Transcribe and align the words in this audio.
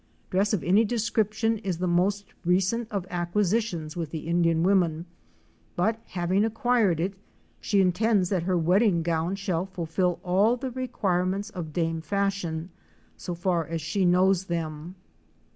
Dress 0.31 0.51
of 0.51 0.63
any 0.63 0.83
description 0.83 1.59
is 1.59 1.77
the 1.77 1.85
most 1.87 2.25
recent 2.43 2.91
of 2.91 3.05
acquisitions 3.11 3.95
with 3.95 4.09
the 4.09 4.25
Indian 4.27 4.63
woman, 4.63 5.05
but 5.75 5.99
having 6.07 6.43
acquired 6.43 6.99
it 6.99 7.13
she 7.59 7.81
intends 7.81 8.29
that 8.29 8.41
her 8.41 8.57
wedding 8.57 9.03
gown 9.03 9.35
shall 9.35 9.67
fulfill 9.67 10.19
all 10.23 10.57
the 10.57 10.71
requirements 10.71 11.51
of 11.51 11.71
Dame 11.71 12.01
Fashion, 12.01 12.71
so 13.15 13.35
far 13.35 13.63
as 13.67 13.79
she 13.79 14.03
knows 14.03 14.45
them. 14.45 14.95